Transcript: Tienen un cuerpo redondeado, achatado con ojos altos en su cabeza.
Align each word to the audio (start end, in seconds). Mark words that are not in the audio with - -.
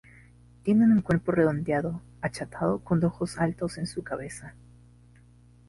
Tienen 0.63 0.91
un 0.93 1.03
cuerpo 1.03 1.31
redondeado, 1.31 2.01
achatado 2.21 2.79
con 2.79 3.05
ojos 3.05 3.37
altos 3.37 3.77
en 3.77 3.85
su 3.85 4.01
cabeza. 4.01 4.55